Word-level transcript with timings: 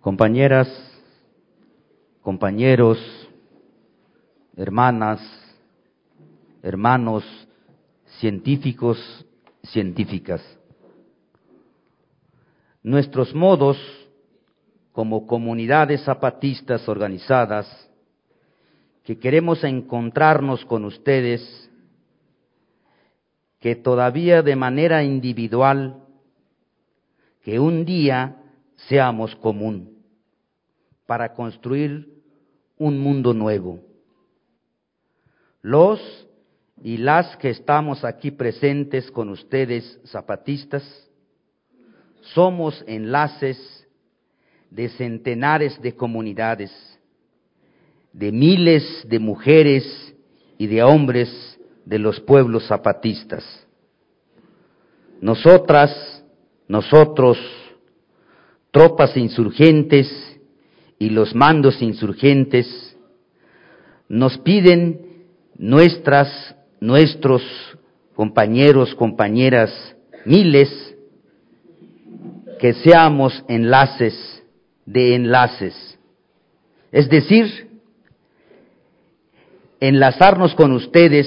compañeras, 0.00 0.68
compañeros, 2.22 2.98
hermanas, 4.56 5.20
hermanos, 6.62 7.24
científicos, 8.20 8.98
científicas. 9.62 10.42
Nuestros 12.82 13.34
modos 13.34 13.76
como 14.92 15.26
comunidades 15.26 16.04
zapatistas 16.04 16.88
organizadas 16.88 17.66
que 19.04 19.18
queremos 19.18 19.64
encontrarnos 19.64 20.64
con 20.64 20.84
ustedes, 20.84 21.70
que 23.58 23.74
todavía 23.74 24.42
de 24.42 24.54
manera 24.54 25.02
individual, 25.02 26.04
que 27.42 27.58
un 27.58 27.84
día 27.84 28.37
seamos 28.86 29.34
común 29.36 29.98
para 31.06 31.32
construir 31.34 32.08
un 32.76 32.98
mundo 32.98 33.34
nuevo. 33.34 33.80
Los 35.62 36.00
y 36.82 36.96
las 36.96 37.36
que 37.38 37.50
estamos 37.50 38.04
aquí 38.04 38.30
presentes 38.30 39.10
con 39.10 39.30
ustedes, 39.30 39.98
zapatistas, 40.06 40.84
somos 42.20 42.84
enlaces 42.86 43.86
de 44.70 44.88
centenares 44.90 45.80
de 45.80 45.96
comunidades, 45.96 46.70
de 48.12 48.30
miles 48.30 49.04
de 49.08 49.18
mujeres 49.18 50.14
y 50.56 50.66
de 50.66 50.82
hombres 50.82 51.58
de 51.84 51.98
los 51.98 52.20
pueblos 52.20 52.66
zapatistas. 52.68 53.44
Nosotras, 55.20 56.22
nosotros, 56.68 57.38
tropas 58.78 59.16
insurgentes 59.16 60.08
y 61.00 61.10
los 61.10 61.34
mandos 61.34 61.82
insurgentes, 61.82 62.96
nos 64.08 64.38
piden 64.38 65.00
nuestras, 65.56 66.54
nuestros 66.78 67.42
compañeros, 68.14 68.94
compañeras, 68.94 69.96
miles, 70.24 70.94
que 72.60 72.72
seamos 72.74 73.44
enlaces 73.48 74.14
de 74.86 75.16
enlaces. 75.16 75.98
Es 76.92 77.08
decir, 77.08 77.80
enlazarnos 79.80 80.54
con 80.54 80.70
ustedes 80.70 81.26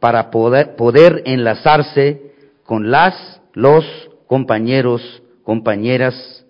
para 0.00 0.30
poder, 0.30 0.76
poder 0.76 1.22
enlazarse 1.24 2.34
con 2.64 2.90
las, 2.90 3.40
los 3.54 3.86
compañeros, 4.26 5.22
compañeras, 5.44 6.41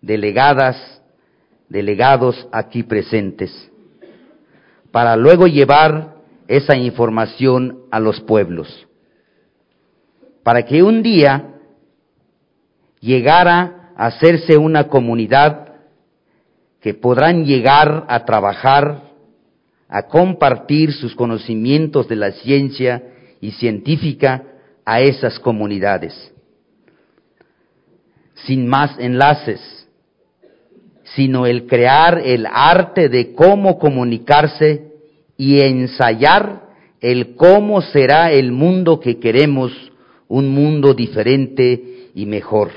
delegadas, 0.00 1.02
delegados 1.68 2.48
aquí 2.52 2.82
presentes, 2.82 3.70
para 4.90 5.16
luego 5.16 5.46
llevar 5.46 6.16
esa 6.46 6.76
información 6.76 7.80
a 7.90 8.00
los 8.00 8.20
pueblos, 8.20 8.86
para 10.42 10.64
que 10.64 10.82
un 10.82 11.02
día 11.02 11.54
llegara 13.00 13.92
a 13.96 14.06
hacerse 14.06 14.56
una 14.56 14.88
comunidad 14.88 15.68
que 16.80 16.94
podrán 16.94 17.44
llegar 17.44 18.06
a 18.08 18.24
trabajar, 18.24 19.02
a 19.88 20.02
compartir 20.02 20.92
sus 20.92 21.14
conocimientos 21.14 22.08
de 22.08 22.16
la 22.16 22.32
ciencia 22.32 23.02
y 23.40 23.52
científica 23.52 24.44
a 24.84 25.00
esas 25.00 25.38
comunidades. 25.38 26.32
Sin 28.46 28.66
más 28.68 28.98
enlaces, 28.98 29.87
sino 31.14 31.46
el 31.46 31.66
crear 31.66 32.20
el 32.24 32.46
arte 32.50 33.08
de 33.08 33.34
cómo 33.34 33.78
comunicarse 33.78 34.92
y 35.36 35.60
ensayar 35.60 36.68
el 37.00 37.36
cómo 37.36 37.80
será 37.80 38.32
el 38.32 38.52
mundo 38.52 39.00
que 39.00 39.18
queremos, 39.18 39.72
un 40.26 40.48
mundo 40.48 40.94
diferente 40.94 42.10
y 42.14 42.26
mejor. 42.26 42.70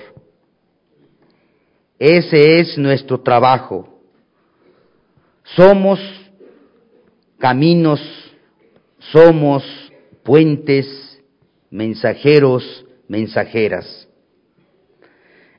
Ese 1.97 2.59
es 2.59 2.77
nuestro 2.77 3.19
trabajo. 3.21 3.99
Somos 5.55 5.99
caminos, 7.37 7.99
somos 8.99 9.63
puentes, 10.23 10.87
mensajeros, 11.69 12.85
mensajeras. 13.07 14.07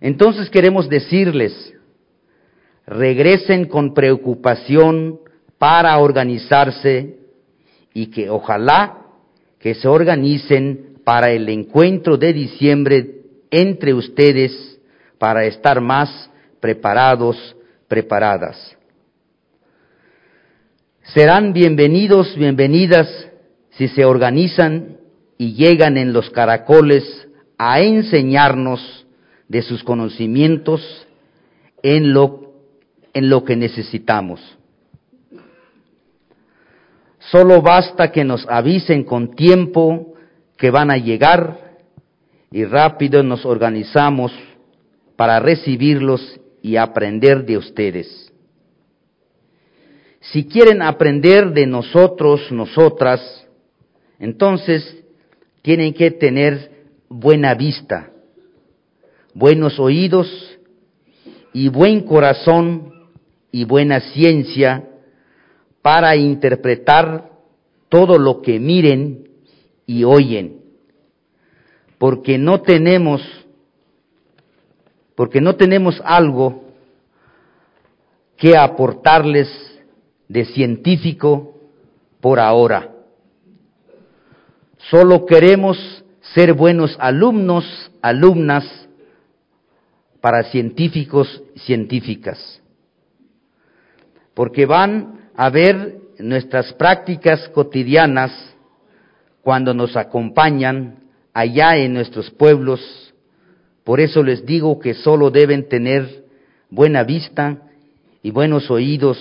Entonces 0.00 0.48
queremos 0.50 0.88
decirles, 0.88 1.74
regresen 2.92 3.66
con 3.66 3.94
preocupación 3.94 5.20
para 5.58 5.98
organizarse 5.98 7.16
y 7.94 8.06
que 8.06 8.30
ojalá 8.30 8.98
que 9.58 9.74
se 9.74 9.88
organicen 9.88 10.98
para 11.04 11.30
el 11.30 11.48
encuentro 11.48 12.16
de 12.16 12.32
diciembre 12.32 13.22
entre 13.50 13.94
ustedes 13.94 14.78
para 15.18 15.44
estar 15.44 15.80
más 15.80 16.30
preparados, 16.60 17.56
preparadas. 17.88 18.76
Serán 21.02 21.52
bienvenidos, 21.52 22.36
bienvenidas 22.36 23.08
si 23.70 23.88
se 23.88 24.04
organizan 24.04 24.98
y 25.38 25.54
llegan 25.54 25.96
en 25.96 26.12
los 26.12 26.30
caracoles 26.30 27.28
a 27.58 27.80
enseñarnos 27.80 29.06
de 29.48 29.62
sus 29.62 29.82
conocimientos 29.84 31.06
en 31.82 32.12
lo, 32.12 32.51
en 33.14 33.28
lo 33.28 33.44
que 33.44 33.56
necesitamos. 33.56 34.40
Solo 37.30 37.62
basta 37.62 38.10
que 38.10 38.24
nos 38.24 38.46
avisen 38.48 39.04
con 39.04 39.34
tiempo 39.34 40.14
que 40.56 40.70
van 40.70 40.90
a 40.90 40.96
llegar 40.96 41.78
y 42.50 42.64
rápido 42.64 43.22
nos 43.22 43.46
organizamos 43.46 44.32
para 45.16 45.40
recibirlos 45.40 46.40
y 46.62 46.76
aprender 46.76 47.44
de 47.44 47.58
ustedes. 47.58 48.32
Si 50.20 50.44
quieren 50.46 50.82
aprender 50.82 51.52
de 51.52 51.66
nosotros, 51.66 52.52
nosotras, 52.52 53.20
entonces 54.18 55.02
tienen 55.62 55.94
que 55.94 56.10
tener 56.12 56.70
buena 57.08 57.54
vista, 57.54 58.10
buenos 59.34 59.78
oídos 59.80 60.28
y 61.52 61.68
buen 61.68 62.02
corazón 62.02 62.91
y 63.52 63.64
buena 63.64 64.00
ciencia 64.00 64.88
para 65.82 66.16
interpretar 66.16 67.30
todo 67.88 68.18
lo 68.18 68.40
que 68.40 68.58
miren 68.58 69.28
y 69.86 70.04
oyen, 70.04 70.62
porque 71.98 72.38
no 72.38 72.62
tenemos 72.62 73.22
porque 75.14 75.42
no 75.42 75.56
tenemos 75.56 76.00
algo 76.04 76.64
que 78.38 78.56
aportarles 78.56 79.48
de 80.26 80.46
científico 80.46 81.54
por 82.20 82.40
ahora. 82.40 82.90
Solo 84.90 85.26
queremos 85.26 85.78
ser 86.34 86.54
buenos 86.54 86.96
alumnos, 86.98 87.92
alumnas 88.00 88.64
para 90.20 90.44
científicos, 90.44 91.42
científicas. 91.56 92.61
Porque 94.34 94.66
van 94.66 95.30
a 95.36 95.50
ver 95.50 95.98
nuestras 96.18 96.72
prácticas 96.74 97.48
cotidianas 97.50 98.32
cuando 99.42 99.74
nos 99.74 99.96
acompañan 99.96 100.98
allá 101.32 101.76
en 101.76 101.94
nuestros 101.94 102.30
pueblos 102.30 103.02
por 103.84 104.00
eso 104.00 104.22
les 104.22 104.46
digo 104.46 104.78
que 104.78 104.94
solo 104.94 105.30
deben 105.30 105.68
tener 105.68 106.24
buena 106.70 107.02
vista 107.02 107.62
y 108.22 108.30
buenos 108.30 108.70
oídos 108.70 109.18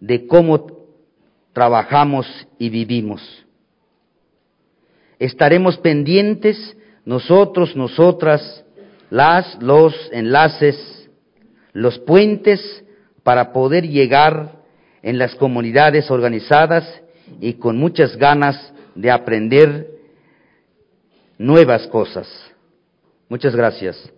de 0.00 0.26
cómo 0.26 0.66
trabajamos 1.52 2.26
y 2.58 2.68
vivimos. 2.68 3.22
Estaremos 5.18 5.78
pendientes 5.78 6.76
nosotros, 7.04 7.74
nosotras, 7.74 8.64
las, 9.08 9.60
los 9.62 9.94
enlaces, 10.12 11.08
los 11.72 11.98
puentes 11.98 12.84
para 13.22 13.52
poder 13.52 13.86
llegar 13.86 14.60
en 15.02 15.18
las 15.18 15.34
comunidades 15.34 16.10
organizadas 16.10 16.84
y 17.40 17.54
con 17.54 17.76
muchas 17.76 18.16
ganas 18.16 18.72
de 18.94 19.10
aprender 19.10 19.88
nuevas 21.38 21.86
cosas. 21.86 22.28
Muchas 23.28 23.54
gracias. 23.54 24.12